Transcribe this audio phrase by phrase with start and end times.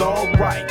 [0.00, 0.63] alright.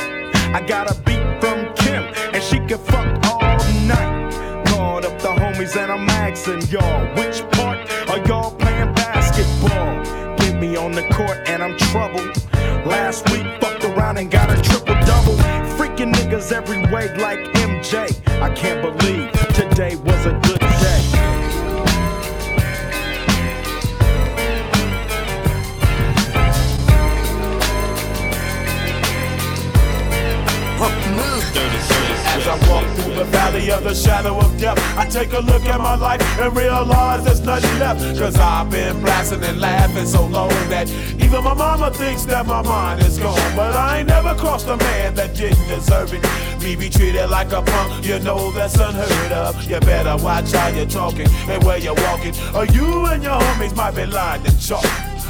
[37.84, 40.88] Cause I've been blasting and laughing so long that
[41.22, 43.38] even my mama thinks that my mind is gone.
[43.54, 46.22] But I ain't never crossed a man that didn't deserve it.
[46.62, 49.62] Me be treated like a punk, you know that's unheard of.
[49.70, 53.76] You better watch how you're talking and where you're walking, or you and your homies
[53.76, 54.86] might be lined in chalk.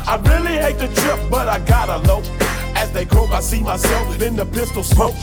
[0.06, 2.22] I really hate the trip, but I gotta low.
[2.76, 5.16] As they croak, I see myself in the pistol smoke.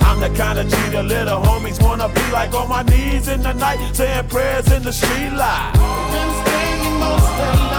[0.00, 3.42] I'm the kind of G the little homies wanna be like on my knees in
[3.42, 6.45] the night, saying prayers in the street light
[7.06, 7.75] understand.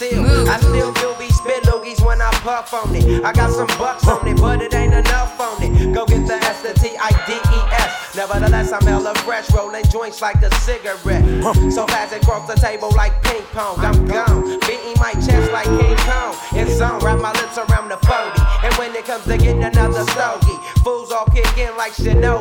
[0.00, 0.24] seal.
[0.48, 3.22] I still feel these spit loogies when I puff on it.
[3.22, 5.94] I got some bucks on it, but it ain't enough on it.
[5.94, 8.16] Go get the S, the T, I, D, E, S.
[8.16, 11.24] Nevertheless, I'm hella fresh, rolling joints like a cigarette.
[11.70, 13.78] So fast it cross the table like ping pong.
[13.80, 16.34] I'm gone, beating my chest like King Kong.
[16.56, 18.40] It's on, wrap my lips around the 40.
[18.64, 22.39] And when it comes to getting another stogie, fools all kick in like Shinobi.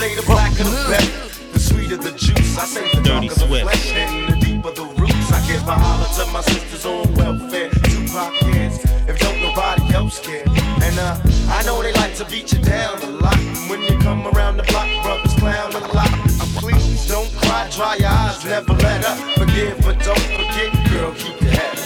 [0.00, 2.56] Say the blacker the better, the sweeter the juice.
[2.56, 5.28] I say the darker the flesh and the deeper the roots.
[5.30, 7.68] I give a holler to my sisters on welfare.
[7.84, 8.80] Tupac cares
[9.10, 10.48] if don't nobody else care.
[10.86, 11.20] And uh,
[11.52, 13.36] I know they like to beat you down a lot.
[13.68, 16.08] When you come around the block, brothers clown a lot.
[16.56, 19.18] Please don't cry, dry your eyes, never let up.
[19.36, 21.76] Forgive but don't forget, girl, keep your head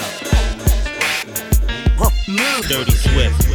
[1.98, 2.12] up.
[2.68, 3.53] Dirty Swift.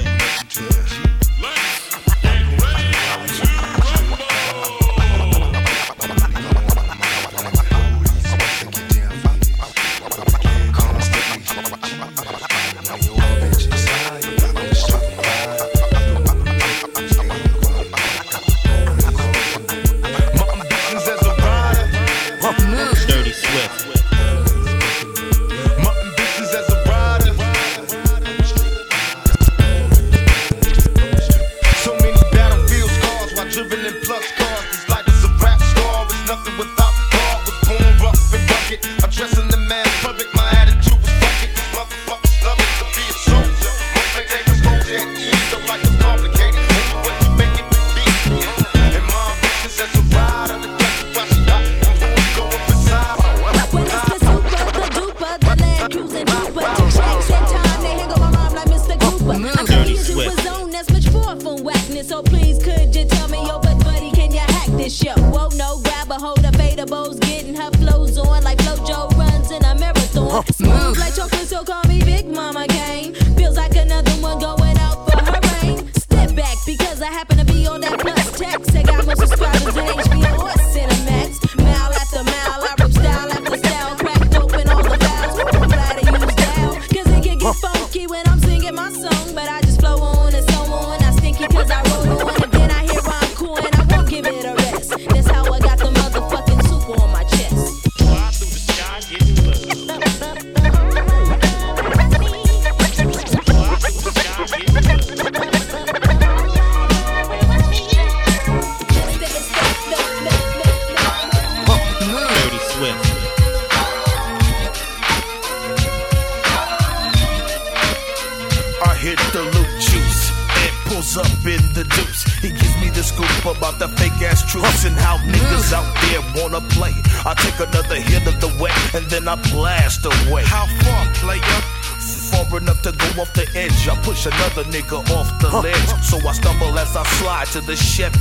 [137.51, 138.19] To the Chevy.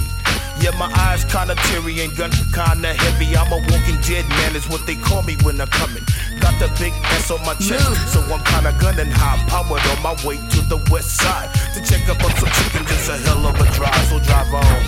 [0.60, 3.36] Yeah, my eyes kinda teary and gun kinda heavy.
[3.36, 6.04] I'm a walking dead man, is what they call me when I'm coming.
[6.40, 10.14] Got the big S on my chest, so I'm kinda gunning high powered on my
[10.24, 12.90] way to the west side to check up on some chickens.
[12.90, 14.82] It's a hell of a drive, so drive on.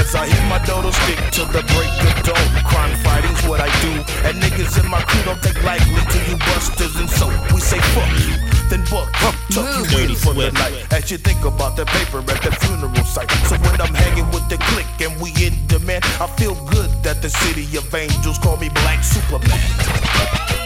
[0.00, 3.70] As I hit my dodo stick to the break of dawn, crime fighting's what I
[3.80, 3.92] do,
[4.26, 7.78] and niggas in my crew don't take lightly to you busters, and so we say
[7.94, 9.08] fuck you then book.
[9.50, 13.04] Tuck you in for the night as you think about the paper at the funeral
[13.04, 13.30] site.
[13.48, 17.22] So when I'm hanging with the clique and we in demand, I feel good that
[17.22, 20.63] the city of angels call me Black Superman.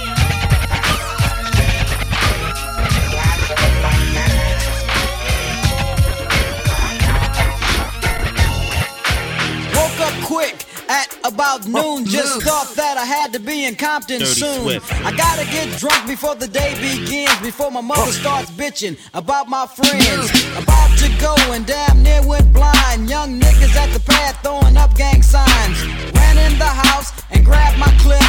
[11.29, 12.05] About noon.
[12.07, 14.63] Just thought that I had to be in Compton Dirty soon.
[14.63, 14.93] Swift.
[15.05, 19.67] I gotta get drunk before the day begins, before my mother starts bitching about my
[19.67, 20.33] friends.
[20.57, 23.09] About to go and damn near went blind.
[23.09, 25.85] Young niggas at the pad throwing up gang signs.
[26.17, 28.25] Ran in the house and grabbed my clip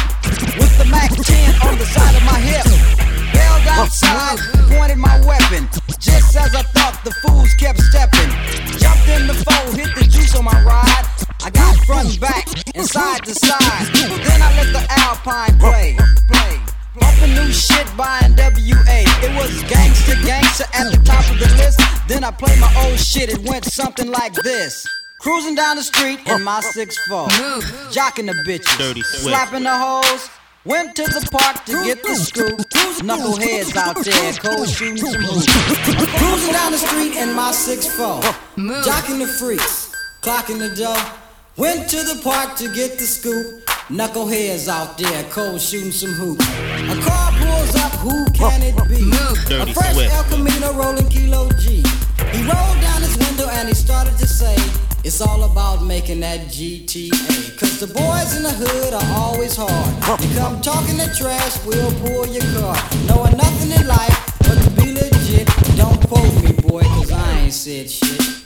[0.60, 2.66] with the Mac 10 on the side of my hip.
[3.32, 4.38] Bailed outside,
[4.68, 5.68] pointed my weapon.
[5.98, 8.30] Just as I thought, the fools kept stepping.
[8.78, 11.29] Jumped in the foe, hit the juice on my ride.
[11.42, 13.86] I got front and back and side to side.
[13.94, 15.96] Then I let the Alpine play.
[16.28, 16.60] play.
[16.98, 19.00] Bumping new shit by WA.
[19.24, 21.80] It was gangster, gangster at the top of the list.
[22.08, 23.30] Then I played my old shit.
[23.30, 24.86] It went something like this.
[25.20, 27.28] Cruising down the street in my 6'4.
[27.90, 28.76] Jocking the bitches.
[28.76, 30.28] Dirty Slapping the hoes.
[30.66, 32.58] Went to the park to get the scoop.
[33.00, 35.46] Knuckleheads out there, cold shooting some hoops.
[36.18, 38.20] Cruising down the street in my six 6'4.
[38.84, 39.90] Jocking the freaks.
[40.20, 41.29] Clocking the dough.
[41.56, 43.64] Went to the park to get the scoop.
[43.90, 46.46] Knuckleheads out there, cold shooting some hoops.
[46.46, 49.02] A car pulls up, who can it be?
[49.56, 49.98] A fresh.
[49.98, 51.82] El Camino rolling Kilo G.
[52.30, 54.54] He rolled down his window and he started to say,
[55.02, 57.58] It's all about making that GTA.
[57.58, 60.22] Cause the boys in the hood are always hard.
[60.22, 62.76] You come talking the trash, we'll pull your car.
[63.06, 65.48] Knowing nothing in life but to be legit.
[65.76, 68.39] Don't quote me, boy, cause I ain't said shit.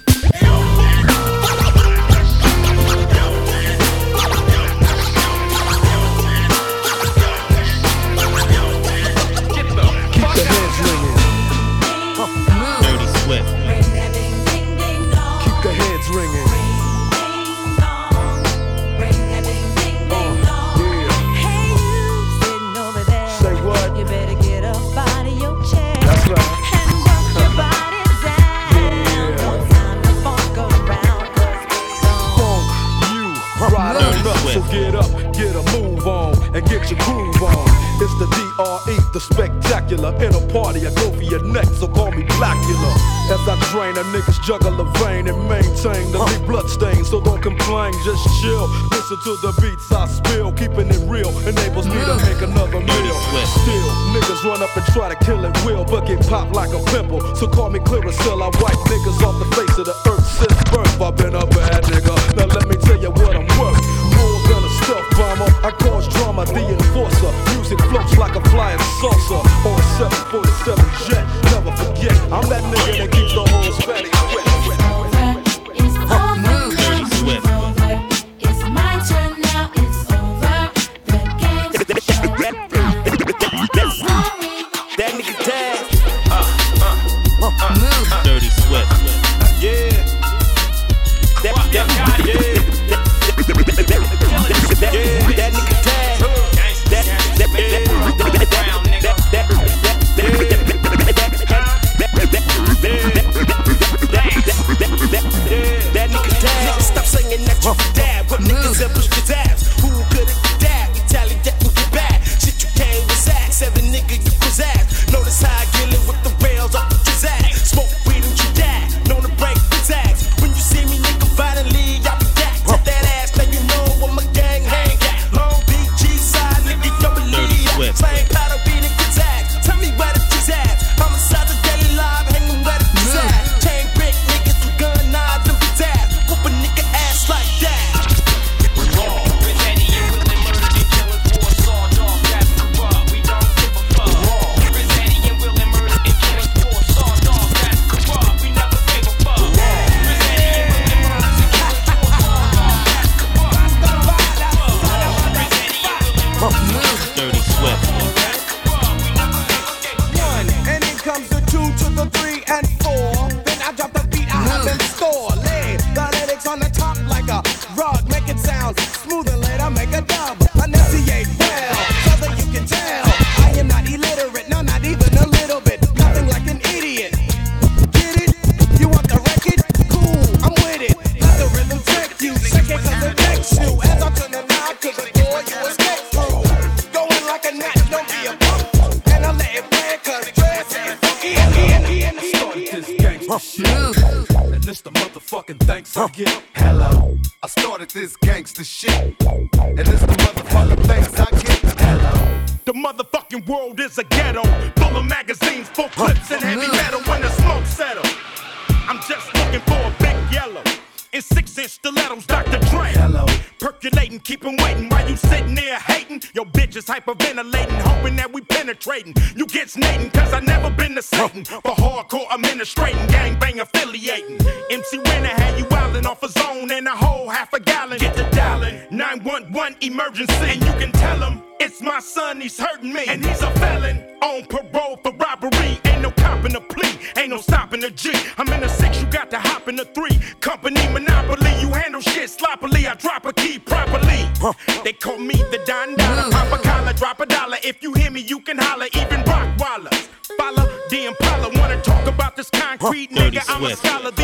[33.65, 37.65] Up, so get up, get a move on, and get your groove on.
[37.97, 40.13] It's the DRE, the spectacular.
[40.21, 42.93] In a party, I go for your neck, so call me Blackula.
[43.33, 47.05] As I drain, a niggas juggle a vein and maintain the big bloodstain.
[47.05, 48.69] So don't complain, just chill.
[48.93, 51.33] Listen to the beats I spill, keeping it real.
[51.49, 53.17] Enables me to make another meal.
[53.49, 56.85] Still, niggas run up and try to kill it will, but get popped like a
[56.93, 57.25] pimple.
[57.35, 58.45] So call me Clearasil.
[58.45, 61.01] I wipe niggas off the face of the earth since birth.
[61.01, 62.13] I've been a bad nigga.
[62.37, 63.81] Now let tell you what I'm worth.
[64.17, 67.33] More than a stuff bomber, I cause drama, the enforcer.
[67.55, 71.25] Music floats like a flying saucer on a 747 jet.
[71.53, 74.54] Never forget, I'm that nigga that keeps the whole Spanish wet.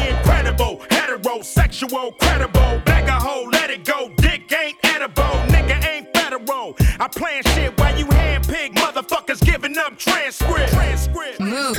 [0.09, 2.81] incredible, heterosexual, credible.
[2.85, 4.11] Bag a hoe, let it go.
[4.17, 6.77] Dick ain't edible, nigga ain't federal.
[6.99, 10.73] I plan shit while you handpick motherfuckers giving up transcript.
[10.73, 11.41] Transcript.
[11.41, 11.77] Move.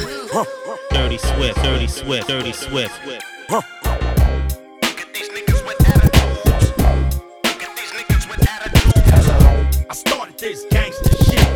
[0.91, 2.93] Dirty Swift, Dirty Swift, Dirty Swift.
[3.49, 3.61] Huh.
[9.89, 11.47] I started this gangster shit,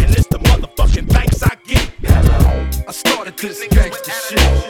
[0.00, 1.90] and it's the motherfucking thanks I get.
[2.02, 4.67] Hello, I started this gangster shit.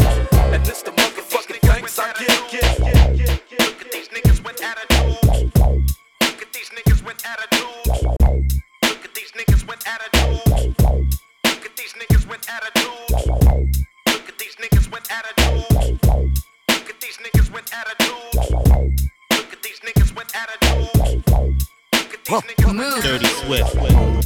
[22.29, 24.18] Dirty Swift.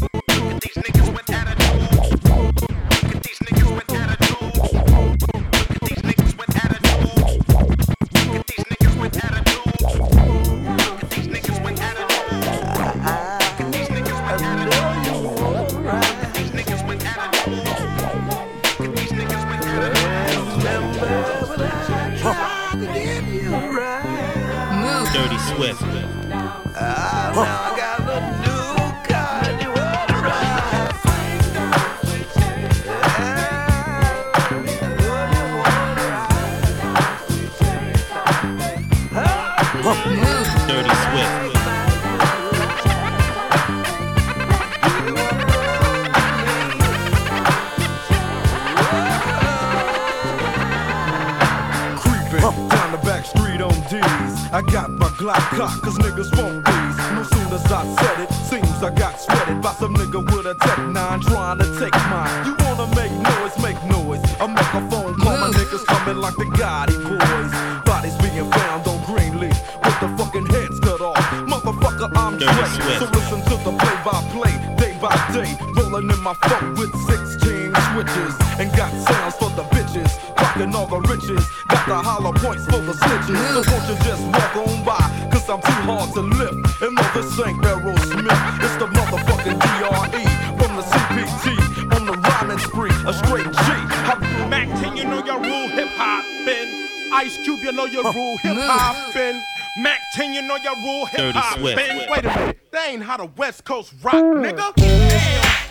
[57.73, 61.59] I said it, seems I got sweated by some nigga with a Tech 9 trying
[61.59, 62.45] to take mine.
[62.45, 64.21] You wanna make noise, make noise.
[64.37, 67.52] I make a phone call, my niggas coming like the Gotti boys.
[67.88, 71.17] Bodies being found on Greenleaf with the fucking heads cut off.
[71.49, 72.52] Motherfucker, I'm Dre.
[73.00, 75.57] So listen to the play by play, day by day.
[75.73, 78.35] Rolling in my phone with 16 switches.
[78.61, 80.12] And got sounds for the bitches.
[80.37, 81.49] Fucking all the riches.
[81.69, 83.41] Got the hollow points for the snitches.
[83.57, 85.00] So won't you just walk on by?
[85.33, 86.72] Cause I'm too hard to lift.
[86.83, 88.59] And no, this ain't Aerosmith.
[88.59, 90.23] It's the motherfucking DRE
[90.59, 91.95] from the CPT.
[91.95, 93.73] On the rhyming spree, a straight G.
[94.11, 97.14] I- Mack 10, you know your rule hip hoppin'.
[97.14, 99.40] Ice Cube, you know your rule hip hoppin'.
[99.79, 101.77] Mack 10, you know your rule hip Dirty Swift.
[101.77, 104.42] Wait a minute, that ain't how the West Coast rock, hmm.
[104.42, 104.77] nigga.
[104.77, 105.62] Mac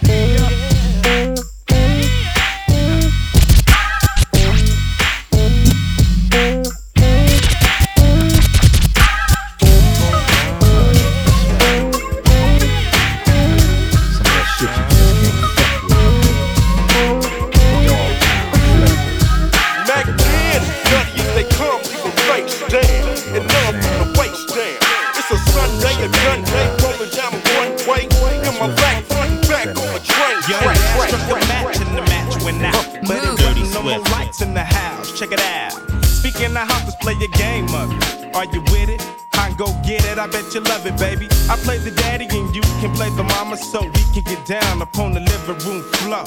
[35.22, 35.74] Check it out.
[36.04, 38.34] Speaking of let's play a game it.
[38.36, 39.06] Are you with it?
[39.34, 40.18] I go get it.
[40.18, 41.28] I bet you love it, baby.
[41.48, 44.82] I play the daddy and you can play the mama so we can get down
[44.82, 46.26] upon the living room floor.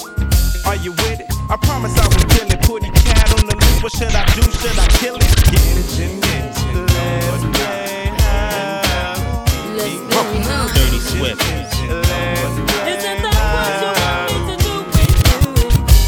[0.65, 1.27] Are you with it?
[1.51, 2.63] I promise I will kill it.
[2.63, 3.83] Put a cat on the loose.
[3.83, 4.43] What should I do?
[4.63, 5.27] Should I kill it?
[5.51, 6.63] Get it, Jim, get it.
[7.35, 8.15] Let's play.
[10.71, 11.43] Dirty Swift.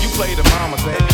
[0.03, 1.06] You play the mama, baby.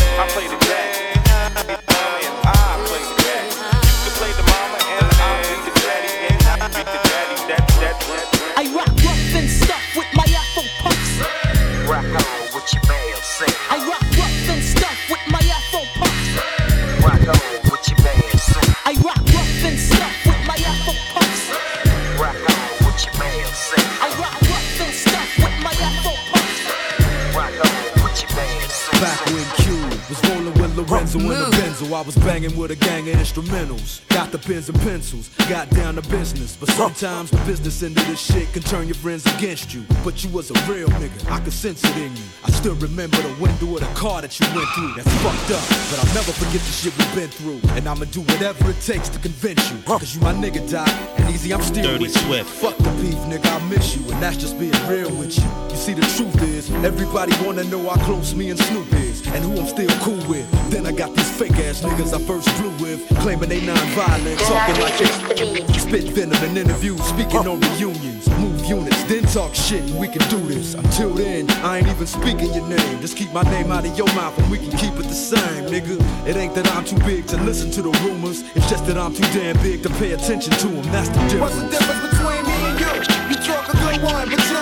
[34.43, 36.55] Pens and pencils, got down to business.
[36.55, 39.83] But sometimes the business end of this shit can turn your friends against you.
[40.03, 42.23] But you was a real nigga, I could sense it in you.
[42.43, 44.93] I still remember the window of the car that you went through.
[44.95, 47.61] That's fucked up, but I'll never forget the shit we've been through.
[47.77, 49.77] And I'ma do whatever it takes to convince you.
[49.85, 50.89] Cause you my nigga, Doc.
[51.17, 52.21] And Eazy, I'm still Dirty with you.
[52.21, 52.49] Swift.
[52.49, 55.45] Fuck the beef, nigga, I miss you, and that's just being real with you.
[55.69, 59.43] You see, the truth is, everybody wanna know how close me and Snoop is, and
[59.45, 60.49] who I'm still cool with.
[60.71, 64.81] Then I got these fake ass niggas I first flew with, claiming they non-violent, talking
[64.81, 70.07] like they spit venom in interviews, speaking on reunions, move units, then talk shit, we
[70.07, 70.73] can do this.
[70.73, 73.01] Until then, I ain't even speaking your name.
[73.01, 75.65] Just keep my name out of your mouth, and we can keep it the same,
[75.65, 75.99] nigga.
[76.25, 79.13] It ain't that I'm too big to listen to the rumors, it's just that I'm
[79.13, 80.83] too damn big to pay attention to them.
[80.91, 81.41] That's the difference.
[81.41, 82.93] What's the difference between me and you?
[83.29, 84.52] You talk a good one, but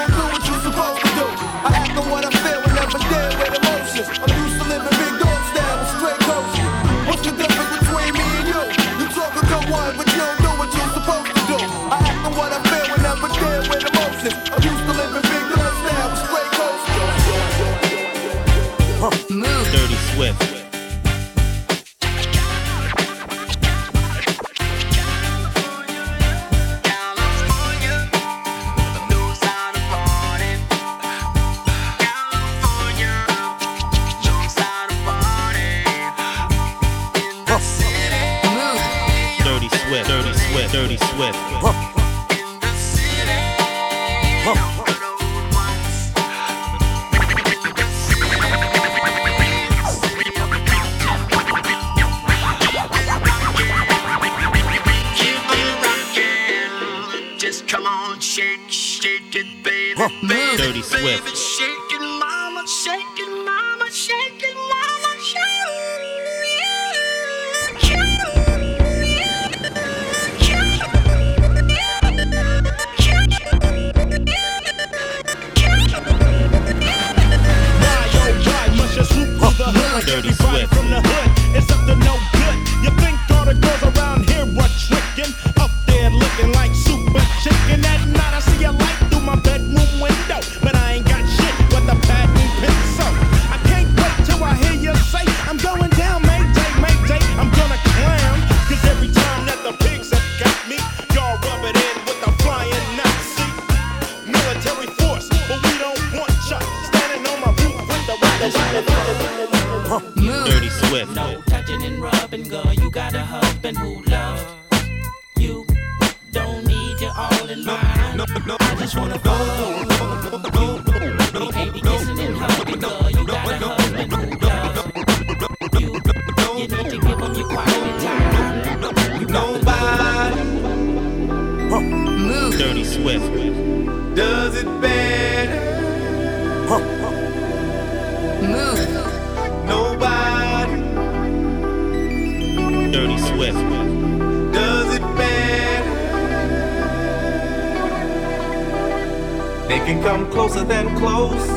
[149.86, 151.48] can come closer than close,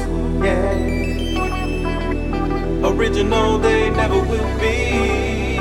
[0.42, 0.92] yeah.
[2.86, 5.58] Original they never will be.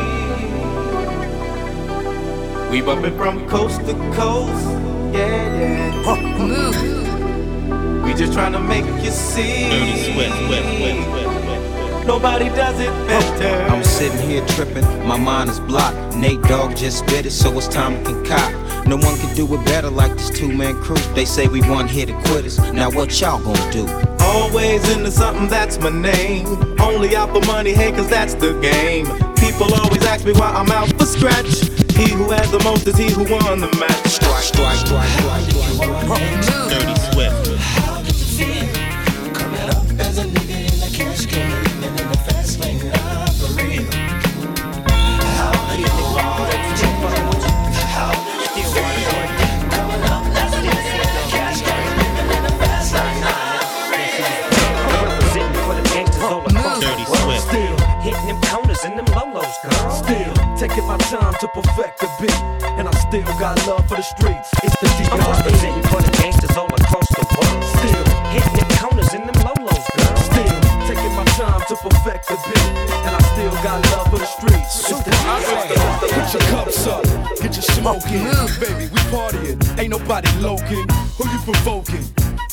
[2.71, 4.65] We bumpin' from coast to coast,
[5.13, 6.37] yeah, yeah.
[6.37, 8.03] Move.
[8.03, 9.69] We just tryna make you see.
[9.69, 10.35] Dirty Swift.
[10.35, 10.47] Swift.
[10.47, 10.67] Swift.
[10.77, 11.03] Swift.
[11.03, 12.05] Swift.
[12.05, 13.73] Nobody does it better.
[13.73, 16.17] I'm sitting here tripping, my mind is blocked.
[16.17, 18.62] Nate Dogg just spit it, so it's time to concoct.
[18.85, 20.97] No one can do it better like this two man crew.
[21.15, 22.59] They say we one hit to quitters.
[22.73, 23.87] Now what y'all gonna do?
[24.19, 26.45] Always into something, that's my name.
[26.79, 29.05] Only out for money, hey, cause that's the game.
[29.35, 31.69] People always ask me why I'm out for scratch.
[31.95, 34.07] He who has the most is he who won the match.
[34.07, 36.69] Strike, strike, strike, strike, strike.
[36.69, 37.52] Dirty Swift.
[60.73, 62.33] Taking my time to perfect the beat,
[62.77, 64.49] and I still got love for the streets.
[64.63, 65.37] It's the I'm D.R.E.
[65.37, 67.63] representing for the gangsters all across the world.
[67.77, 70.17] Still, Hitting them corners in them lolos, girl.
[70.17, 70.57] still
[70.89, 72.65] taking my time to perfect the beat,
[73.05, 74.89] and I still got love for the streets.
[74.89, 76.09] It's the D.R.E.
[76.09, 77.05] Put your cups up,
[77.37, 78.89] get your smoking, oh, baby.
[78.89, 80.85] We partying, ain't nobody loking.
[81.21, 82.05] Who you provoking?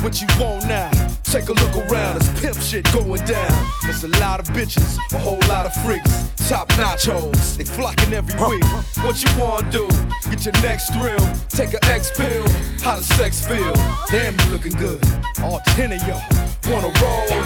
[0.05, 0.91] What you want now?
[1.25, 3.53] Take a look around, it's pimp shit going down.
[3.83, 7.57] There's a lot of bitches, a whole lot of freaks, top notch hoes.
[7.57, 8.65] They flocking every week.
[9.05, 9.87] What you wanna do?
[10.29, 12.43] Get your next thrill, take a X pill.
[12.83, 13.73] How does sex feel?
[14.11, 15.01] Damn, you looking good.
[15.45, 16.21] All ten of y'all
[16.67, 17.43] wanna roll?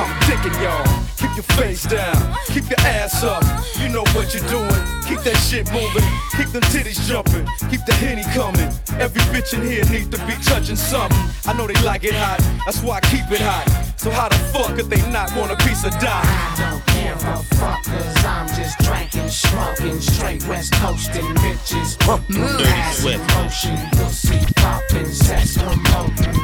[0.00, 1.04] I'm dicking y'all.
[1.18, 3.44] Keep your face down, keep your ass up.
[3.78, 4.97] You know what you're doing.
[5.08, 6.04] Keep that shit moving,
[6.36, 8.68] keep them titties jumping, keep the henny coming.
[9.00, 11.16] Every bitch in here needs to be touching something.
[11.46, 13.64] I know they like it hot, that's why I keep it hot.
[13.96, 16.28] So how the fuck could they not want a piece of dime?
[16.28, 21.96] I don't give a fuck, cause I'm just drinking, smoking, straight west coasting bitches.
[22.28, 23.24] Dirty Ass in Swift.
[23.34, 23.76] motion,
[24.12, 26.36] see popping, sex promoting.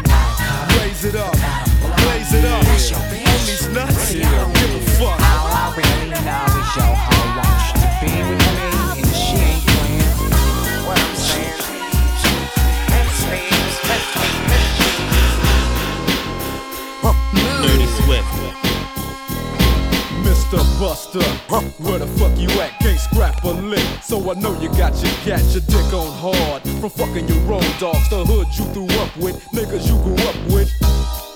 [0.80, 1.36] Raise it up,
[2.00, 2.64] blaze it up.
[2.64, 4.83] Homies nuts here, give a
[20.54, 20.80] Mr.
[20.80, 21.22] Buster,
[21.82, 22.78] where the fuck you at?
[22.78, 26.62] Can't scrap a lick, so I know you got your cat, your dick on hard.
[26.80, 30.36] From fucking your own dogs, the hood you threw up with, niggas you grew up
[30.54, 30.70] with.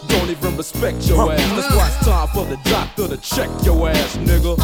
[0.09, 1.40] Don't even respect your ass.
[1.50, 4.57] That's why it's time for the doctor to check your ass, nigga.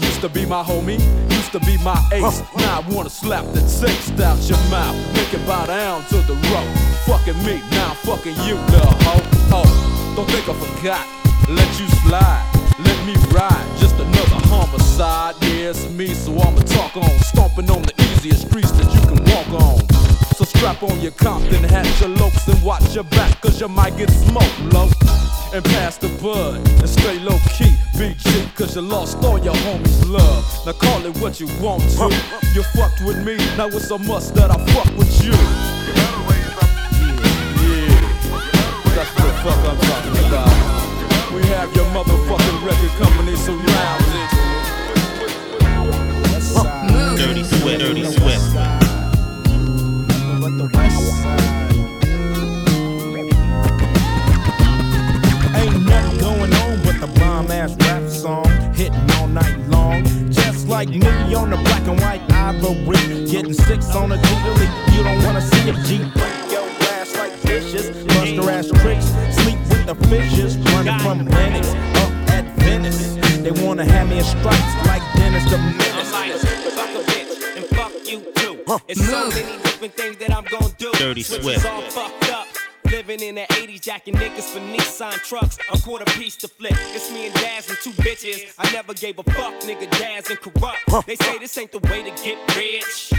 [0.00, 1.00] Used to be my homie,
[1.32, 2.42] used to be my ace.
[2.56, 6.34] Now I wanna slap the taste out your mouth, make it bow down to the
[6.54, 6.70] road.
[7.06, 9.26] Fucking me, now I'm fucking you, little hoe.
[9.50, 11.04] Oh, don't think I forgot.
[11.48, 12.44] Let you slide,
[13.08, 13.14] me.
[13.78, 15.34] Just another homicide.
[15.42, 17.10] Yeah, me, so I'ma talk on.
[17.20, 19.78] Stomping on the easiest streets that you can walk on.
[20.36, 23.96] So strap on your Compton hat, your lopes, and watch your back, cause you might
[23.96, 24.88] get smoked, low.
[25.52, 27.74] And pass the bud, and stay low key.
[27.96, 30.44] BG, cause you lost all your homies' love.
[30.66, 32.08] Now call it what you want to.
[32.54, 35.67] You fucked with me, now it's a must that I fuck with you.
[85.28, 85.58] Trucks.
[85.70, 86.72] A quarter piece to flip.
[86.94, 88.54] It's me and Daz and two bitches.
[88.58, 89.90] I never gave a fuck, nigga.
[89.90, 91.04] Daz and Kurupt.
[91.04, 93.12] They say this ain't the way to get rich.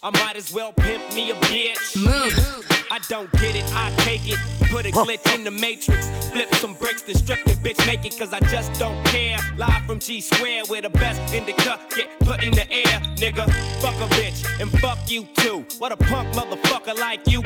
[0.00, 1.96] I might as well pimp me a bitch.
[1.96, 2.64] Move.
[2.88, 4.38] I don't get it, I take it.
[4.70, 6.08] Put a glitch in the matrix.
[6.30, 9.38] Flip some bricks, then strip the bitch naked, cause I just don't care.
[9.56, 13.00] Live from G Square, where the best in the cup get put in the air.
[13.16, 13.44] Nigga,
[13.80, 15.66] fuck a bitch, and fuck you too.
[15.78, 17.42] What a punk motherfucker like you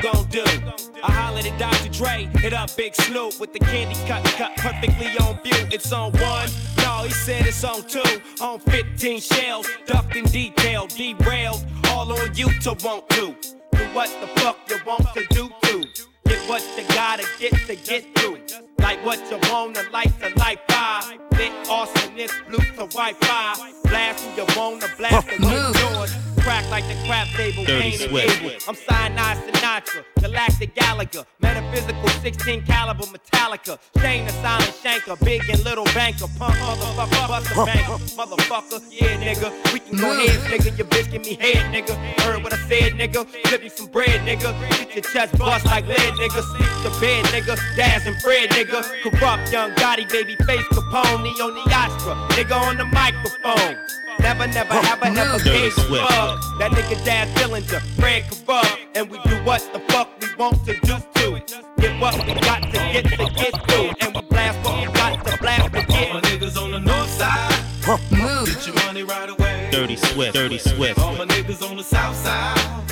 [2.01, 5.67] Dre, hit up Big Snoop with the candy cut, cut perfectly on view.
[5.69, 8.01] It's on one, no, he said it's on two.
[8.41, 13.35] On 15 shells, ducked in detail, derailed, all on you to want to.
[13.73, 15.85] Do what the fuck you want to do to.
[16.25, 18.39] Get what you gotta get to get through.
[18.79, 21.19] Like what you wanna like to light fire.
[21.33, 23.73] Lit awesomeness, blue to Wi-Fi.
[23.83, 26.30] Blast who you wanna blast the doors.
[26.71, 28.65] Like the crap table, Dirty Swift.
[28.65, 35.61] I'm Cyanide Sinatra, Galactic Gallagher, Metaphysical 16 caliber Metallica, Shane the Silent Shanker, Big and
[35.65, 40.87] Little Banker, Punk motherfucker, Buster Banker, motherfucker, yeah nigga, we can go heads nigga, your
[40.87, 44.57] bitch give me head nigga, heard what I said nigga, flip you some bread nigga,
[44.69, 48.81] get your chest bust like lead nigga, sleep the bed nigga, Daz and Fred nigga,
[49.03, 54.00] Kurupt young Gotti baby face Capone, on the Astra, nigga on the microphone.
[54.21, 56.07] Never, never, oh, ever, ever Dirty gave a Swift.
[56.09, 56.39] fuck.
[56.59, 60.73] That nigga Daz Dillinger, Fred Kurupt, and we do what the fuck we want to
[60.81, 61.43] do to.
[61.79, 65.25] Get what we got to get to get through, and we blast what we got
[65.25, 66.07] to blast to get.
[66.07, 68.45] All my niggas on the north side.
[68.45, 69.69] Get your money right away.
[69.71, 70.99] Dirty Swift, Dirty Swift.
[70.99, 72.83] All my niggas on the south side.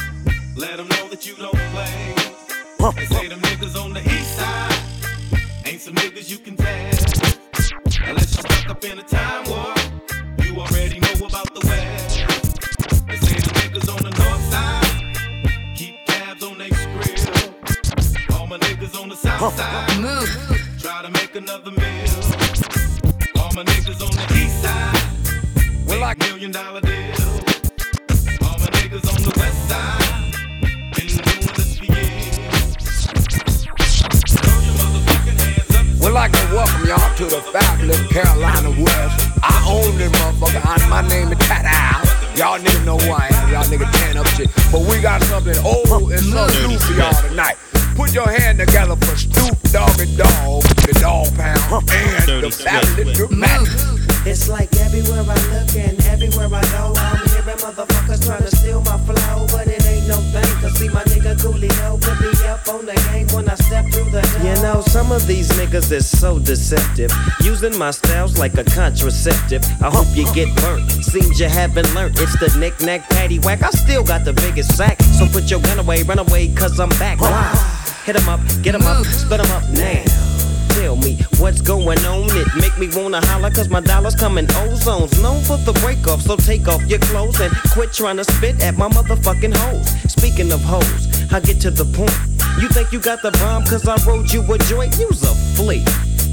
[0.56, 2.16] Let them know that you don't play.
[2.96, 4.80] They say them niggas on the east side.
[5.66, 7.38] Ain't some niggas you can test.
[8.04, 9.74] Unless you stuck up in a time war.
[10.44, 11.09] You already know
[11.42, 13.08] about the west.
[13.08, 15.76] They say the niggas on the north side.
[15.76, 18.32] Keep tabs on they script.
[18.34, 19.90] All my niggas on the south side.
[20.80, 22.10] Try to make another meal.
[23.38, 25.88] All my niggas on the east side.
[25.88, 27.26] Make like million dollar deals.
[28.42, 29.99] All my niggas on the west side.
[36.00, 39.30] We'd like to welcome y'all to the fabulous Carolina West.
[39.44, 40.62] I own this motherfucker.
[40.64, 42.08] I, my name is Cat Al.
[42.38, 43.52] Y'all niggas know who I am.
[43.52, 44.50] Y'all niggas tearing up shit.
[44.72, 47.58] But we got something old and something new for y'all tonight.
[47.96, 53.68] Put your hand together for Snoop Doggy Dogg, the Dogg Pound, and the fabulous dramatic.
[54.26, 58.80] It's like everywhere I look and everywhere I go, I'm hearing motherfuckers trying to steal
[58.82, 59.79] my flow, but it ain't
[60.10, 62.00] no see my nigga Coolio
[62.50, 64.42] up on the game when I step through the door.
[64.44, 67.12] You know, some of these niggas is so deceptive.
[67.42, 69.64] Using my styles like a contraceptive.
[69.82, 70.90] I hope you get burnt.
[71.04, 72.18] Seems you haven't learned.
[72.20, 73.62] It's the knick-knack patty whack.
[73.62, 75.00] I still got the biggest sack.
[75.18, 77.20] So put your gun away, run away, cause I'm back.
[77.22, 77.54] Wow.
[78.06, 80.29] Hit 'em up, get 'em up, split 'em up now.
[80.80, 82.30] Tell me what's going on.
[82.30, 85.22] It make me wanna holler cause my dollars come in ozones.
[85.22, 88.62] Known for the break off, so take off your clothes and quit trying to spit
[88.64, 89.90] at my motherfucking hoes.
[90.10, 92.16] Speaking of hoes, I get to the point.
[92.62, 94.98] You think you got the bomb cause I rode you a joint?
[94.98, 95.84] You's a flea.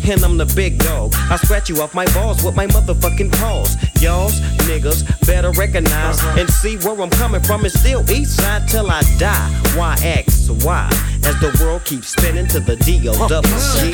[0.08, 1.14] And I'm the big dog.
[1.28, 3.74] I scratch you off my balls with my motherfucking paws.
[4.00, 4.38] Y'all's
[4.70, 6.38] niggas better recognize uh-huh.
[6.38, 7.64] and see where I'm coming from.
[7.64, 9.50] It's still east side till I die.
[9.74, 10.48] Why X?
[10.62, 10.88] Why?
[11.26, 13.92] As the world keeps spinning to the D O double G.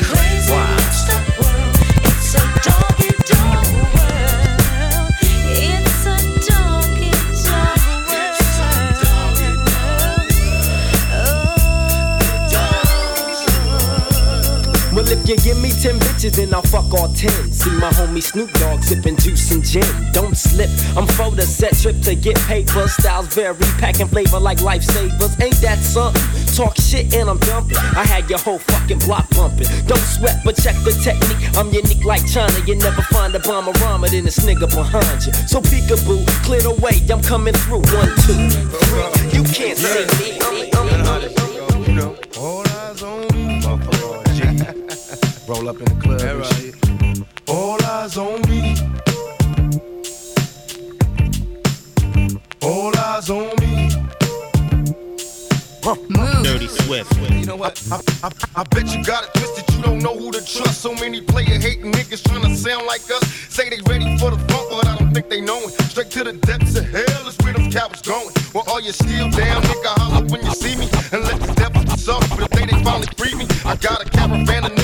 [0.51, 0.83] Why?
[15.25, 17.51] You give me 10 bitches, then I'll fuck all 10.
[17.53, 19.85] See my homie Snoop Dogg sipping juice and gin.
[20.11, 22.87] Don't slip, I'm for the set trip to get paper.
[22.89, 25.41] Styles vary, packing flavor like lifesavers.
[25.41, 26.21] Ain't that something?
[26.55, 27.77] Talk shit and I'm dumping.
[27.77, 29.67] I had your whole fucking block pumping.
[29.87, 31.55] Don't sweat, but check the technique.
[31.57, 32.53] I'm unique like China.
[32.67, 35.31] You never find a bomber rhymer than this nigga behind you.
[35.47, 36.99] So peekaboo, clear the way.
[37.09, 37.83] I'm coming through.
[37.95, 39.39] One, two, three.
[39.39, 40.69] You can't see me.
[40.73, 42.22] All eyes
[45.53, 46.73] Roll up in the club and shit.
[47.47, 48.75] All eyes on me.
[52.63, 53.89] All eyes on me.
[56.43, 57.15] Dirty Swift.
[57.31, 57.79] You know what?
[57.91, 59.75] I, I, I bet you got it twisted.
[59.75, 60.81] You don't know who to trust.
[60.81, 63.23] So many player hating niggas trying to sound like us.
[63.49, 65.69] Say they ready for the funk, but I don't think they know it.
[65.91, 68.33] Straight to the depths of hell is where them cowards going.
[68.55, 70.89] Well, all you still down, nigga, holler when you see me.
[71.11, 73.45] And let the devil be sorry for the day they finally free me.
[73.65, 74.82] I got a caravan of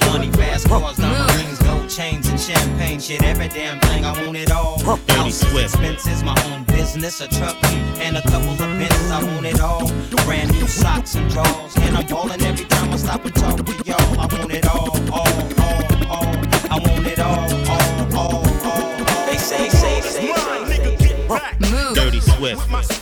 [0.00, 0.12] all.
[0.12, 4.04] Money, fast cars, diamond rings, gold chains, and champagne, shit, every damn thing.
[4.04, 4.78] I want it all.
[5.08, 7.56] Houses, expenses, my own business, a truck,
[7.98, 9.10] and a couple of Benz.
[9.10, 9.86] I want it all.
[10.24, 13.72] Brand new socks and drawers, and I'm ballin' every time I stop and talk to
[13.84, 14.20] y'all.
[14.20, 15.28] I want it all, all,
[15.60, 16.32] all, all.
[16.70, 19.26] I want it all, all, all, all.
[19.26, 21.94] They say, say, say, say.
[21.94, 22.56] Dirty Swift.
[22.56, 23.01] With my stack, the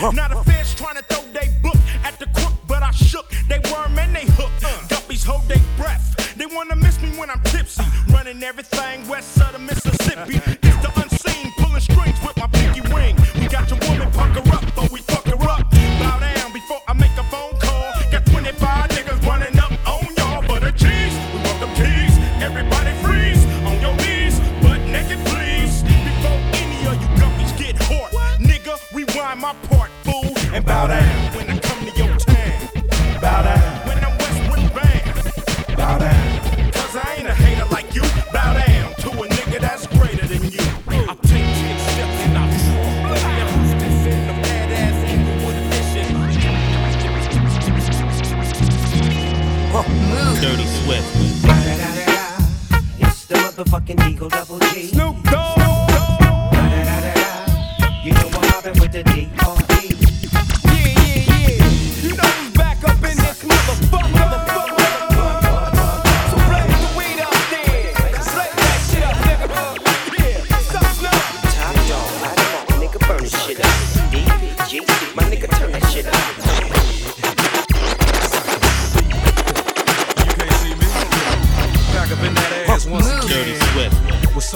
[0.00, 3.30] Not a fish trying to throw they book at the crook, but I shook.
[3.48, 4.50] They worm and they hook.
[4.64, 4.88] Uh.
[4.88, 6.34] Guppies hold their breath.
[6.36, 7.84] They wanna miss me when I'm tipsy.
[8.08, 9.89] Running everything west of the Mississippi.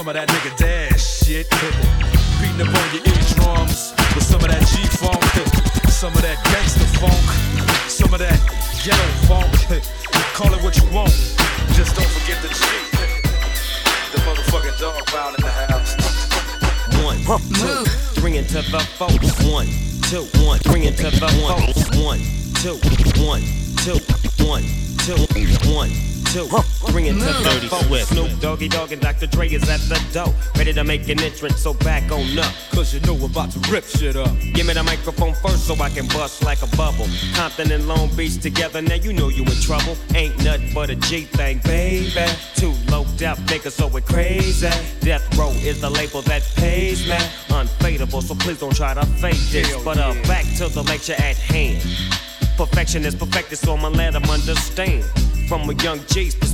[0.04, 0.43] Some of that nigga
[28.94, 29.26] and Dr.
[29.26, 31.60] Dre is at the door, ready to make an entrance.
[31.60, 32.52] So back on up.
[32.70, 34.30] Cause you know we're about to rip shit up.
[34.54, 37.06] Give me the microphone first so I can bust like a bubble.
[37.34, 39.96] Compton and Long Beach together, now you know you in trouble.
[40.14, 42.10] Ain't nothing but a G thing, baby.
[42.54, 44.68] Too low death niggas, so it crazy.
[45.00, 47.18] Death Row is the label that pays me.
[47.48, 49.68] Unfadable, so please don't try to fake this.
[49.70, 50.28] Hell But uh, yeah.
[50.28, 51.82] back to the lecture at hand.
[52.56, 55.04] Perfection is perfected, so I'ma let 'em understand.
[55.48, 56.53] From a young G's perspective.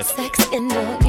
[0.00, 1.01] Sex and organ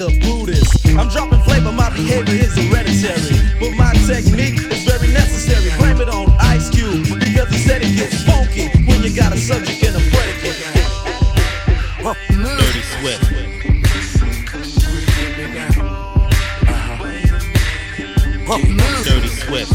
[0.00, 0.86] like a Buddhist.
[0.86, 3.38] I'm dropping flavor, my behavior is hereditary.
[3.60, 5.70] But my technique is very necessary.
[5.78, 7.04] Blame it on Ice Cube.
[7.04, 10.58] Because he said it gets funky when you got a subject and a predicate.
[12.28, 13.24] Dirty Swift.
[18.46, 18.58] Uh-huh.
[19.04, 19.72] Dirty Swift.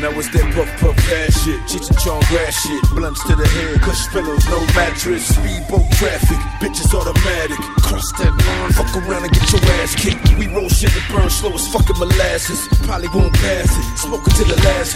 [0.00, 1.60] that was that puff puff ass shit.
[1.62, 2.82] Cheech and Chong grass shit.
[2.90, 5.35] Blunts to the head, kush pillows, no mattress.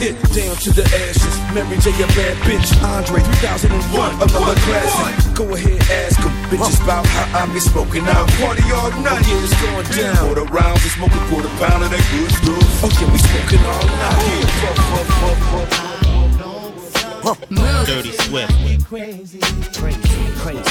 [0.01, 1.37] Hit, down to the ashes.
[1.53, 2.73] Mary J, a bad bitch.
[2.81, 5.37] Andre 3001, another classic.
[5.37, 6.33] Go ahead, ask them.
[6.49, 8.27] Bitches about how I be smoking out.
[8.41, 10.17] Party all night, yeah, it's going down.
[10.25, 12.65] Quarter rounds, we smoking quarter pound of that good stuff.
[12.81, 14.25] Oh, okay, we smoking all night.
[14.25, 16.01] Yeah, fuck, fuck, fuck, fuck.
[17.87, 18.53] Dirty Swift.
[18.89, 19.41] Crazy,
[19.77, 20.63] crazy, crazy.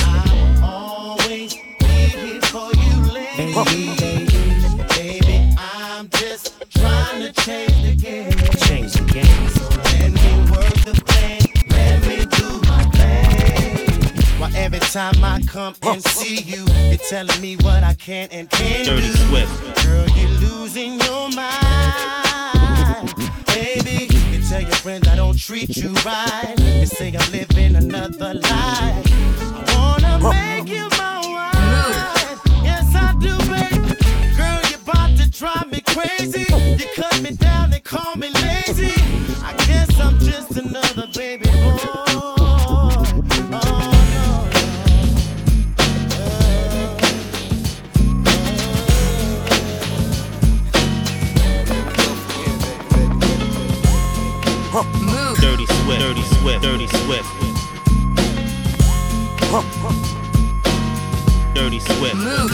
[0.62, 3.54] I'll always be here for you, lady.
[3.54, 4.29] Baby,
[14.92, 19.02] time I come and see you, you're telling me what I can and can't Dirty
[19.02, 19.14] do.
[19.14, 19.86] Swift.
[19.86, 23.14] Girl, you're losing your mind.
[23.46, 26.56] Baby, you tell your friends I don't treat you right.
[26.58, 29.06] You say I'm living another life.
[29.70, 32.42] I wanna make you my wife.
[32.64, 33.94] Yes, I do, baby.
[34.36, 36.48] Girl, you're about to drive me crazy.
[36.50, 38.94] You cut me down and call me lazy.
[39.44, 41.49] I guess I'm just another baby
[55.98, 56.62] Dirty Swift.
[56.62, 57.28] Dirty Swift.
[61.56, 62.16] Dirty Swift.
[62.16, 62.50] Dirty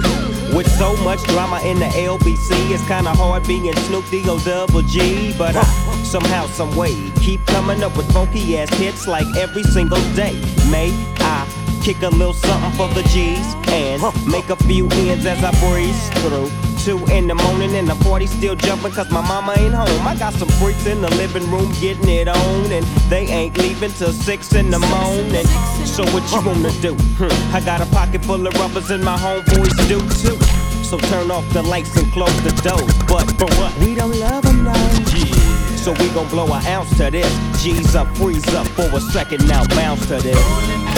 [0.00, 0.54] Swift.
[0.54, 5.34] With so much drama in the LBC, it's kinda hard being Snoop D-O double G.
[5.36, 5.64] But I
[6.02, 10.40] somehow, some way, keep coming up with funky ass hits like every single day.
[10.70, 11.46] May I
[11.82, 16.08] kick a little something for the G's and make a few ends as I breeze
[16.20, 16.50] through.
[16.84, 20.06] Two in the morning and the party still jumping cause my mama ain't home.
[20.06, 23.90] I got some freaks in the living room getting it on and they ain't leaving
[23.90, 25.44] till six in the morning.
[25.84, 26.94] So what you wanna do?
[27.20, 30.38] Hmm, I got a pocket full of rubbers and my homeboys do too.
[30.82, 32.86] So turn off the lights and close the door.
[33.06, 33.76] But for what?
[33.78, 34.72] We don't love them now.
[35.14, 35.60] Yeah.
[35.76, 37.62] So we gon' blow an ounce to this.
[37.62, 40.89] G's up, freeze up for a second now, bounce to this.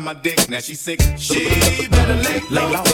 [0.00, 0.48] My dick.
[0.48, 1.00] Now she sick.
[1.16, 2.14] She better.
[2.50, 2.87] Lay low.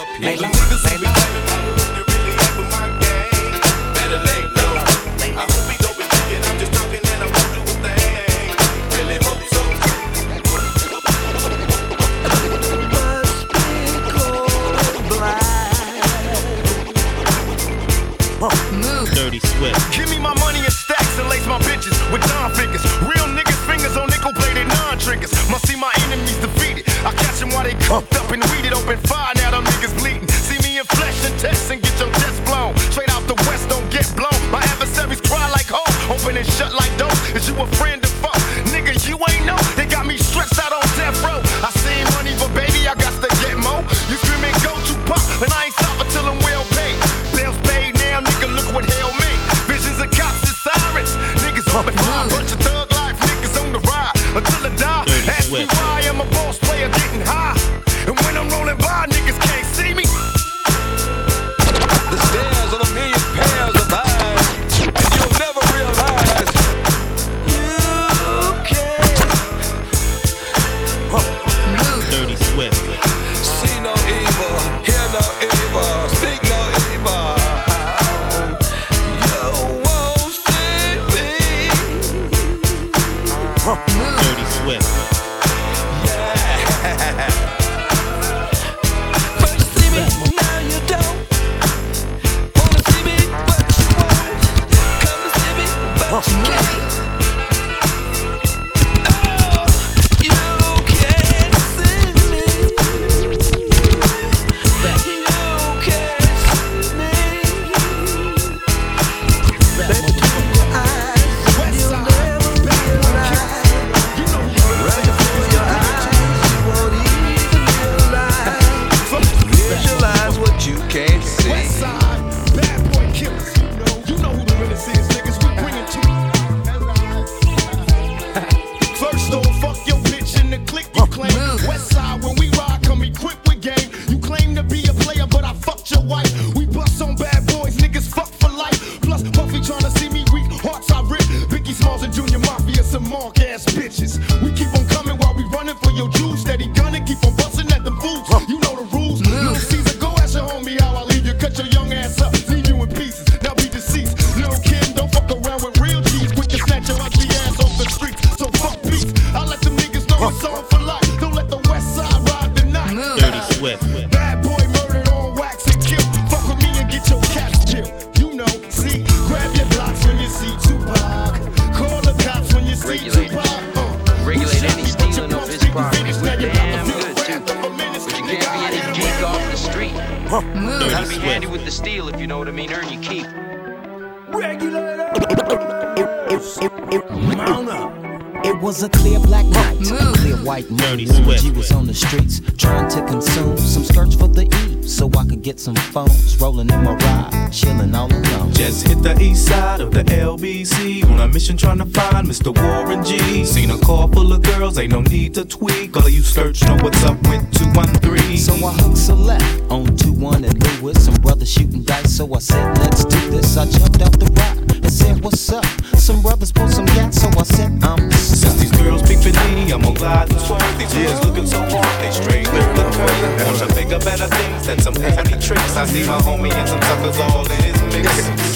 [195.65, 196.41] Some phones.
[196.41, 198.53] Rolling in my ride, chilling all alone.
[198.53, 202.55] Just hit the east side of the LBC on a mission trying to find Mr.
[202.57, 203.45] Warren G.
[203.45, 205.97] Seen a car full of girls, ain't no need to tweak.
[205.97, 208.37] All of you search know what's up with 213.
[208.39, 211.05] So I hooked select on 2 1 and Lewis.
[211.05, 213.57] Some brothers shooting dice, so I said, let's do this.
[213.57, 215.64] I jumped out the ride and said, what's up?
[215.97, 219.82] Some brothers pulled some gas, so I said, I'm Since these girls peeping me, I'm
[219.82, 220.61] gonna glide and swerve.
[220.78, 223.47] These girls looking so hard, they straight with the curve.
[223.47, 225.74] Want to think of better things than some handy tricks.
[225.77, 228.07] I see my homie and some suckers all in his mix.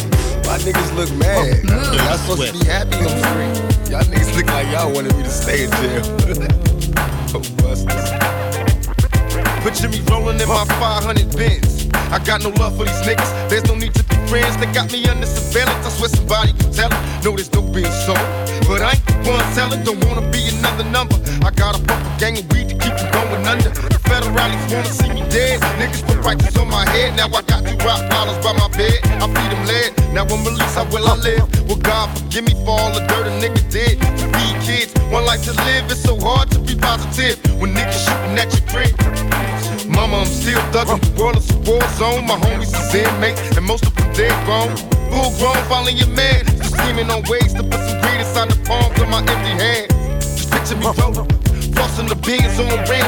[0.48, 1.64] My niggas look mad.
[1.66, 3.54] Y'all supposed to be happy on screen.
[3.90, 6.48] Y'all niggas look like y'all wanted me to stay in jail.
[7.34, 8.08] Oh, busters.
[9.62, 11.86] Picture me rolling in my 500 Benz.
[12.10, 13.50] I got no love for these niggas.
[13.50, 14.56] There's no need to be friends.
[14.56, 15.84] They got me under surveillance.
[15.84, 17.24] I swear somebody can tell it.
[17.24, 18.18] No, there's no being sold.
[18.68, 19.82] But I ain't one selling.
[19.82, 21.16] Don't wanna be another number.
[21.40, 23.70] I got a fucking gang of weed to keep them going under.
[23.72, 25.62] The federalists wanna see me dead.
[25.80, 27.16] Niggas put prices on my head.
[27.16, 29.00] Now I got two rock dollars by my bed.
[29.08, 29.90] I feed them lead.
[30.12, 30.76] Now I'm released.
[30.76, 31.48] How will I live?
[31.66, 34.00] Well, God forgive me for all the dirt a nigga did.
[34.20, 35.90] To feed kids, one life to live.
[35.90, 38.92] It's so hard to be positive when niggas shooting at your crib.
[39.88, 41.00] Mama, I'm still thuggin'.
[41.00, 42.26] The world is a war zone.
[42.26, 44.97] My homies is inmates, and most of them dead grown.
[45.10, 45.62] Full grown,
[45.96, 46.44] your man.
[46.62, 49.92] Scheming on ways to put some the palms of my empty hands.
[50.36, 51.28] Just picture me rolling.
[51.74, 52.66] Flossing the beans on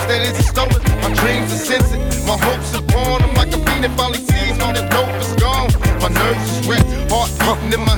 [0.08, 0.80] that isn't stolen.
[1.02, 2.00] My dreams are.
[2.26, 3.22] My hopes are born.
[3.22, 5.70] I'm like a fiend finally sees that dope is gone.
[6.00, 6.86] My nerves are wet.
[7.10, 7.96] Heart my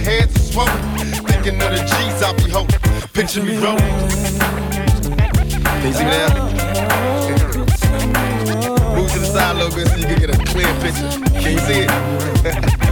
[0.52, 0.80] swollen.
[1.28, 2.80] Thinking of the G's I be holding.
[3.12, 3.92] Picture me rolling.
[5.82, 6.28] Me now?
[8.94, 11.08] Move to the side a little bit so you can get a clear picture.
[11.40, 12.88] Can you see it?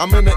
[0.00, 0.29] I'm in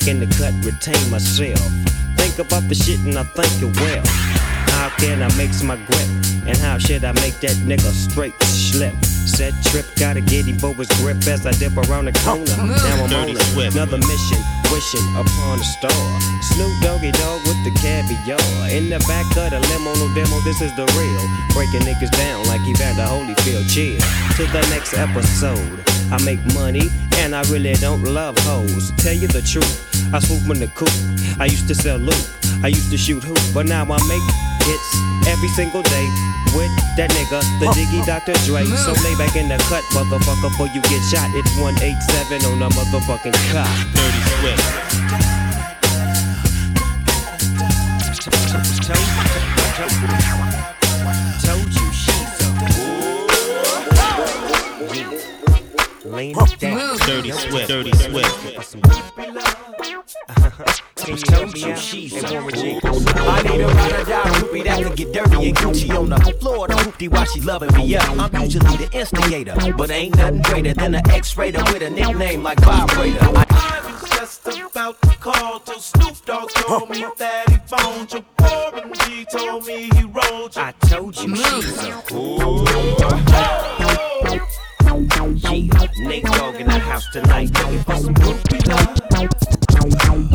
[0.00, 1.60] back in the cut, retain myself.
[2.16, 4.02] Think about the shit and I think it well.
[4.76, 6.08] How can I mix my grip?
[6.46, 8.94] And how should I make that nigga straight slip?
[9.04, 10.60] Set trip, gotta get his
[11.00, 12.44] grip as I dip around the corner.
[12.56, 13.36] Now I'm on.
[13.60, 14.40] Another mission,
[14.72, 16.20] wishing upon a star.
[16.42, 18.40] Snoop Doggy Dogg with the caviar.
[18.70, 21.24] In the back of the limo, no demo, this is the real.
[21.52, 23.68] Breaking niggas down like he had the Holyfield.
[23.68, 24.00] Chill
[24.36, 25.99] to the next episode.
[26.12, 26.88] I make money
[27.18, 28.92] and I really don't love hoes.
[28.96, 30.90] Tell you the truth, I swoop in the coop.
[31.38, 32.30] I used to sell loot,
[32.62, 34.26] I used to shoot hoop, but now I make
[34.66, 36.06] hits every single day.
[36.54, 38.34] with that nigga, the Diggy Dr.
[38.46, 38.64] Dre.
[38.64, 41.30] So lay back in the cut, motherfucker, before you get shot.
[41.34, 43.68] It's 187 on the motherfucking cop.
[43.94, 45.39] Dirty Swift.
[56.10, 56.98] Lean it down.
[56.98, 57.68] Dirty Swift.
[57.68, 58.76] Dirty Swift.
[61.24, 65.48] Told you she's a I need a ride or die groupie that can get dirty
[65.48, 66.66] and Gucci on the floor.
[66.66, 68.34] The hoopty while she loving me up.
[68.34, 72.60] I'm usually the instigator, but ain't nothing greater than an X-rater with a nickname like
[72.60, 73.18] Vibrator.
[73.22, 78.12] I I was just about to call till Snoop Dogg told me that he phoned
[78.12, 78.24] you.
[78.40, 80.62] Warren G told me he rolled you.
[80.62, 82.02] I told you she's a
[85.16, 87.50] Yeah, Nate Dogg in the house tonight.
[87.58, 89.00] Looking for some groupie love.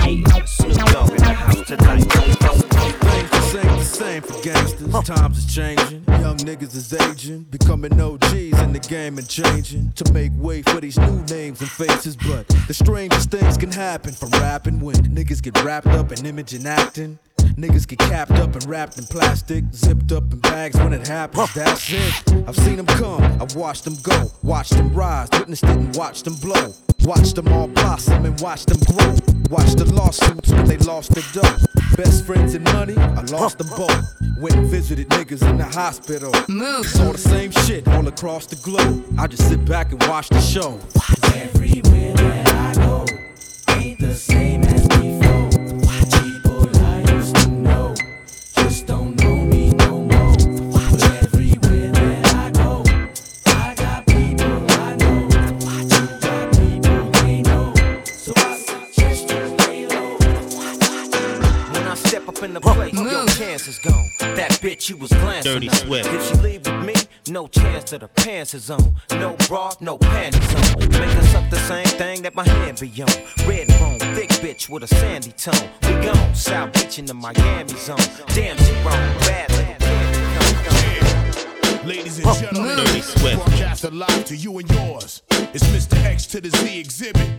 [0.05, 1.99] Yeah, Snoop Dogg in the house tonight.
[1.99, 3.05] Looking for some groupie
[3.35, 5.03] Things ain't the same for gangsters.
[5.03, 6.03] Times is changing.
[6.07, 7.43] Young niggas is aging.
[7.43, 9.91] Becoming OGs in the game and changing.
[9.93, 12.15] To make way for these new names and faces.
[12.15, 16.53] But the strangest things can happen from rapping when niggas get wrapped up in image
[16.53, 17.19] and acting.
[17.57, 21.53] Niggas get capped up and wrapped in plastic, zipped up in bags when it happens.
[21.53, 22.33] That's it.
[22.47, 26.25] I've seen them come, I've watched them go, watched them rise, witnessed it and watched
[26.25, 26.73] them blow.
[27.05, 29.15] Watched them all blossom and watched them grow.
[29.49, 31.55] Watched the lawsuits when they lost their dough.
[31.95, 34.03] Best friends and money, I lost them both.
[34.39, 36.33] Went and visited niggas in the hospital.
[36.49, 36.85] Move.
[36.85, 39.05] Saw the same shit all across the globe.
[39.17, 40.79] I just sit back and watch the show.
[40.95, 41.94] Watch Everywhere
[64.65, 65.75] bitch you was glancing Dirty on.
[65.75, 66.09] Swift.
[66.11, 66.95] If she leave with me,
[67.29, 68.95] no chance that her pants is on.
[69.11, 70.79] No bra, no panties on.
[70.89, 73.07] Make us up the same thing that my hand be on.
[73.47, 75.69] Red bone, thick bitch with a sandy tone.
[75.83, 77.97] We gone, South Beach in the Miami zone.
[78.33, 79.75] Damn, she wrong, bad little
[81.87, 83.35] Ladies and gentlemen, Dirty Swift.
[83.45, 85.21] broadcast live to you and yours.
[85.53, 86.03] It's Mr.
[86.03, 87.29] X to the Z Xzibit.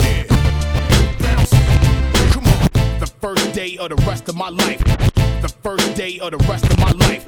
[0.00, 0.37] Yeah.
[2.98, 3.10] Bounce.
[3.10, 3.40] Come on.
[3.40, 4.84] The first day of the rest of my life.
[5.42, 7.26] The first day of the rest of my life.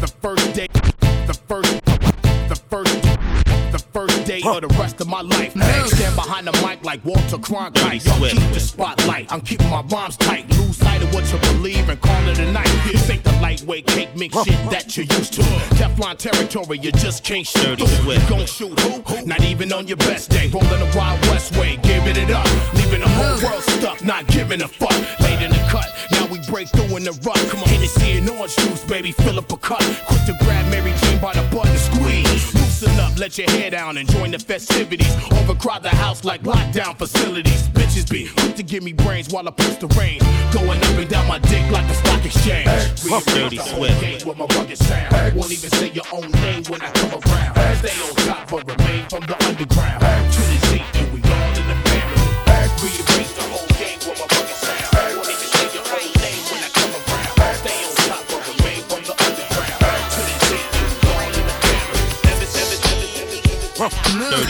[0.00, 0.68] The first day.
[1.26, 1.84] The first.
[2.48, 3.02] The first.
[3.72, 5.52] The first day of the rest of my life.
[5.52, 8.04] Stand behind the mic like Walter Cronkite.
[8.04, 9.32] Y'all keep the spotlight.
[9.32, 10.48] I'm keeping my rhymes tight.
[10.56, 10.83] Lose of
[11.14, 12.68] what you believe and call it a night.
[12.84, 15.42] This ain't the lightweight cake mix shit that you're used to.
[15.78, 18.14] Teflon territory, you just can't shoot Dirty through.
[18.14, 19.24] You gon' shoot who?
[19.24, 20.50] Not even on your best day.
[20.52, 22.46] Rolling the Wild West way, giving it up.
[22.74, 24.98] Leaving the whole world stuck, not giving a fuck.
[25.20, 27.38] Late in the cut, now we break through in the rut.
[27.48, 29.82] Come on, Hennessy and orange juice, baby, fill up a cup.
[30.06, 31.93] Quick to grab Mary Jane by the butt and.
[33.16, 35.14] Let your hair down and join the festivities.
[35.30, 37.68] Overcrowd the house like lockdown facilities.
[37.68, 40.18] Bitches be quick to give me brains while I push the rain.
[40.52, 42.66] Going up and down my dick like a stock exchange.
[43.26, 44.00] Dirty Swift.
[44.00, 45.36] Game with my rugged sound.
[45.36, 47.76] Won't even say your own name when I come around.
[47.78, 50.32] Stay on top but remain from the underground.
[50.33, 50.33] To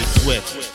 [0.04, 0.73] never,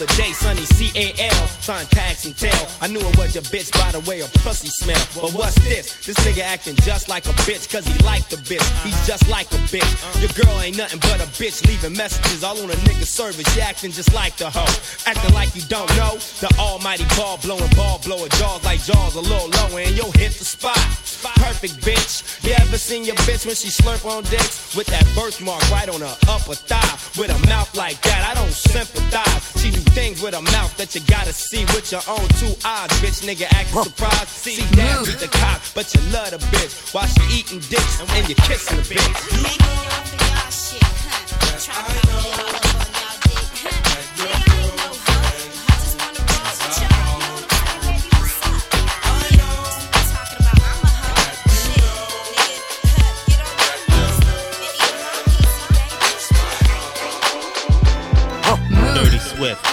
[0.00, 2.68] another day, sunny C-A-L, trying tax and tell.
[2.80, 5.00] I knew it was your bitch by the way her pussy smell.
[5.14, 6.06] But what's this?
[6.06, 8.64] This nigga acting just like a bitch, cause he like the bitch.
[8.82, 9.90] He's just like a bitch.
[10.20, 13.44] Your girl ain't nothing but a bitch, leaving messages all on a nigga service.
[13.56, 14.74] You acting just like the hoe.
[15.06, 16.16] Acting like you don't know.
[16.40, 20.32] The almighty ball blowing, ball blower, jaws like jaws a little lower, and you'll hit
[20.32, 20.80] the spot.
[21.36, 22.44] Perfect bitch.
[22.44, 24.74] You ever seen your bitch when she slurp on dicks?
[24.74, 27.20] With that birthmark right on her upper thigh.
[27.20, 29.60] With a mouth like that, I don't sympathize.
[29.60, 32.90] She do things with a mouth that you gotta see with your own two eyes.
[33.02, 34.28] Bitch, nigga acting surprised.
[34.28, 36.94] See, dad beat the cop, but you love the bitch.
[36.94, 39.80] While she eating dicks and you kissing the bitch.
[58.94, 59.69] Dirty Swift.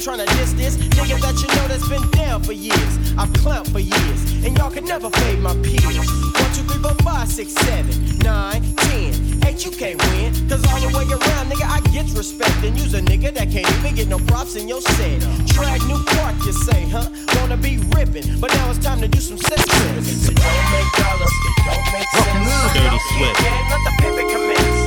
[0.00, 2.92] Trying to diss this nigga that you know that's been down for years.
[3.18, 5.84] I've clowned for years, and y'all can never fade my peers.
[5.84, 9.12] One, two, three, four, five, six, seven, nine, ten.
[9.44, 10.32] Eight, you can't win.
[10.48, 12.64] Cause all the way around, nigga, I get respect.
[12.64, 15.20] And use a nigga that can't even get no props in your set.
[15.52, 17.08] Drag new park, you say, huh?
[17.36, 19.68] Wanna be ripping, but now it's time to do some trips.
[19.68, 22.72] It don't make dollars, it don't make sense.
[22.72, 23.40] Dirty Swift.
[23.68, 24.79] Let the pimpin' commence.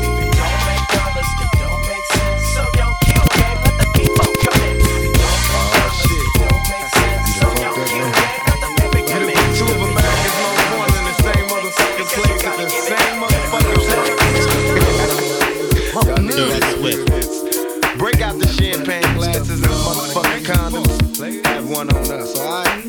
[21.85, 22.83] One on us, alright?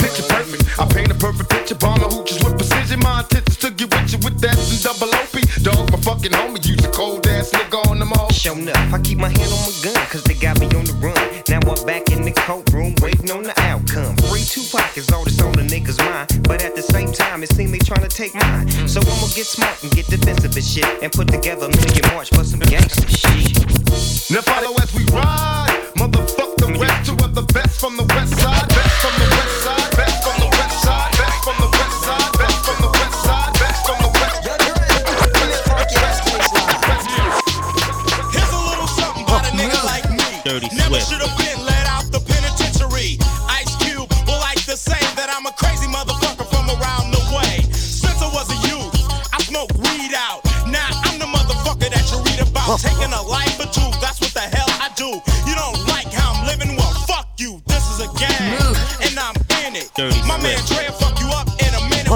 [0.00, 0.78] Picture perfect.
[0.78, 1.74] I paint a perfect picture.
[1.74, 3.00] Bomber hooches with precision.
[3.00, 5.34] My intentions to get with you with that and double OP.
[5.62, 6.64] Dog, my fucking homie.
[6.66, 8.30] Use a cold ass nigga on them all.
[8.30, 10.94] Shown up, I keep my hand on my gun, cause they got me on the
[10.94, 11.16] run.
[11.48, 14.16] Now I'm back in the courtroom, waiting on the outcome.
[14.28, 16.42] Free Tupac is all that's on the niggas' mind.
[16.42, 18.68] But at the same time, it seems they trying to take mine.
[18.88, 20.86] So I'ma get smart and get defensive and shit.
[21.02, 23.54] And put together a million march for some gangster shit.
[24.30, 25.75] Now follow as we ride.
[26.66, 27.04] The.
[27.04, 28.35] Two of the best from the west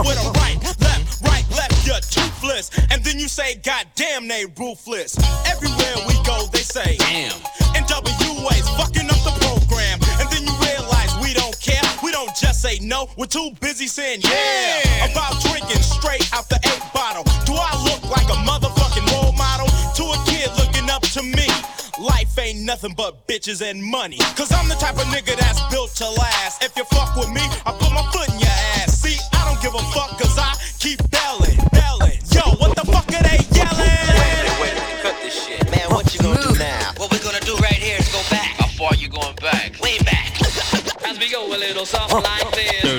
[0.05, 1.86] with a right, left, right, left.
[1.86, 5.18] You're toothless, and then you say, God damn, they ruthless.
[5.46, 7.36] Everywhere we go, they say, damn.
[7.76, 11.82] N.W.A's fucking up the program, and then you realize we don't care.
[12.03, 13.09] We don't just say no.
[13.16, 17.24] We're too busy saying yeah, about drinking straight out the eight bottle.
[17.44, 21.48] Do I look like a motherfucking role model to a kid looking up to me?
[22.01, 24.18] Life ain't nothing but bitches and money.
[24.36, 26.64] Cause I'm the type of nigga that's built to last.
[26.64, 28.49] If you fuck with me, I put my foot in your
[29.71, 32.18] give a fuck cause I keep belling, belling.
[32.33, 34.47] Yo, what the fuck are they yelling?
[35.03, 35.71] Cut this shit.
[35.71, 36.93] Man, what you gonna do now?
[36.97, 38.57] What we're gonna do right here is go back.
[38.59, 39.79] How far you going back?
[39.81, 40.41] Way back.
[41.05, 42.89] As we go a little soft like this.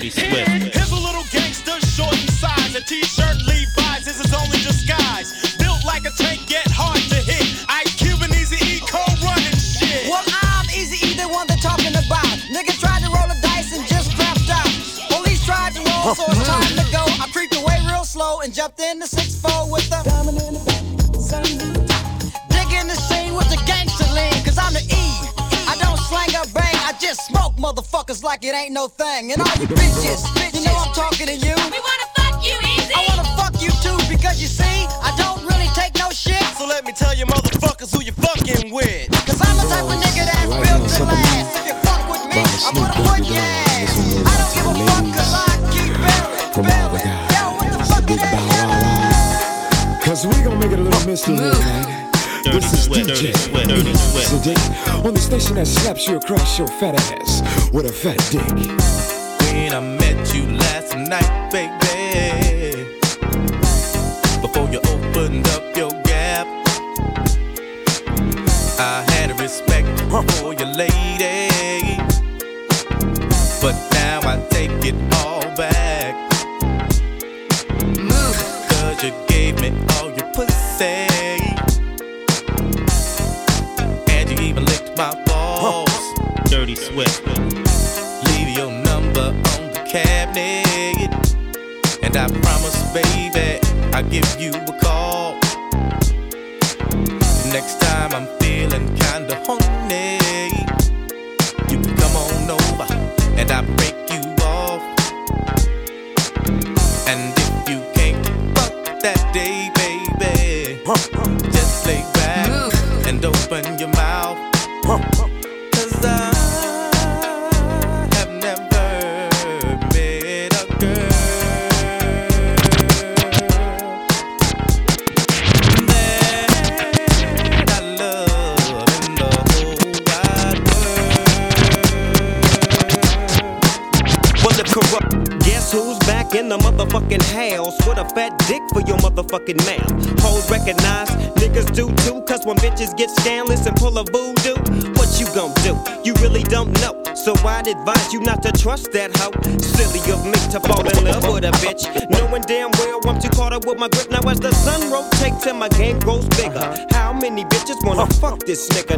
[28.21, 29.31] just like it ain't no thing.
[29.31, 30.21] And all you bitches,
[30.53, 31.55] you know I'm talking to you.
[31.73, 32.93] We wanna fuck you easy.
[32.93, 36.43] I wanna fuck you too because you see, I don't really take no shit.
[36.57, 39.09] So let me tell you motherfuckers who you fucking with.
[39.25, 41.57] Cause I'm the type of nigga that's right built to last.
[41.57, 43.89] If you fuck with me, I'm gonna put your ass.
[44.21, 46.45] I don't give a fuck cause I keep bearing,
[50.05, 52.11] Cause we gon' make it a little mystery, right?
[52.43, 53.33] This is DJ
[54.31, 59.20] on the station that slaps you across your fat ass with a fat dick.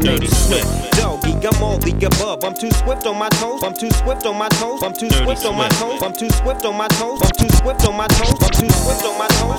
[0.03, 0.67] dirty swift.
[0.97, 2.43] Doggy, I'm all the above.
[2.43, 3.63] I'm too swift on my toes.
[3.63, 4.83] I'm too swift on my toes.
[4.83, 6.03] I'm too swift on my toes.
[6.03, 7.21] I'm too swift on my toes.
[7.23, 8.37] I'm too swift on my toes.
[8.43, 9.52] I'm too swift on my toes.